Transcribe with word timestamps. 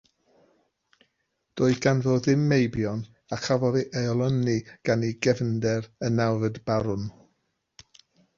Doedd 1.61 1.81
ganddo 1.85 2.15
ddim 2.27 2.45
meibion 2.53 3.03
a 3.37 3.39
chafodd 3.43 3.77
ei 3.83 4.09
olynu 4.15 4.57
gan 4.91 5.07
ei 5.11 5.15
gefnder, 5.27 5.91
y 6.09 6.11
nawfed 6.17 6.59
Barwn. 6.71 7.07